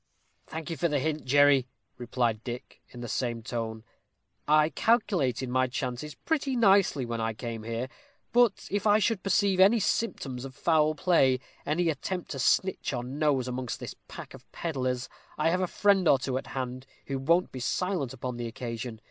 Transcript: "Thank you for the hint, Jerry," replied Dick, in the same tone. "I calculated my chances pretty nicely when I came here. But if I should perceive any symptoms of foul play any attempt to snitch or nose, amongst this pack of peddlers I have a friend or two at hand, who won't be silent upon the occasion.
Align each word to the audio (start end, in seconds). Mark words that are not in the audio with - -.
"Thank 0.47 0.71
you 0.71 0.77
for 0.77 0.87
the 0.87 0.97
hint, 0.97 1.25
Jerry," 1.25 1.67
replied 1.99 2.43
Dick, 2.43 2.81
in 2.89 3.01
the 3.01 3.07
same 3.07 3.43
tone. 3.43 3.83
"I 4.47 4.69
calculated 4.71 5.47
my 5.47 5.67
chances 5.67 6.15
pretty 6.15 6.55
nicely 6.55 7.05
when 7.05 7.21
I 7.21 7.33
came 7.35 7.61
here. 7.61 7.87
But 8.31 8.67
if 8.71 8.87
I 8.87 8.97
should 8.97 9.21
perceive 9.21 9.59
any 9.59 9.79
symptoms 9.79 10.43
of 10.43 10.55
foul 10.55 10.95
play 10.95 11.39
any 11.67 11.87
attempt 11.89 12.31
to 12.31 12.39
snitch 12.39 12.93
or 12.93 13.03
nose, 13.03 13.47
amongst 13.47 13.79
this 13.79 13.93
pack 14.07 14.33
of 14.33 14.51
peddlers 14.51 15.07
I 15.37 15.51
have 15.51 15.61
a 15.61 15.67
friend 15.67 16.07
or 16.07 16.17
two 16.17 16.35
at 16.39 16.47
hand, 16.47 16.87
who 17.05 17.19
won't 17.19 17.51
be 17.51 17.59
silent 17.59 18.11
upon 18.11 18.37
the 18.37 18.47
occasion. 18.47 18.99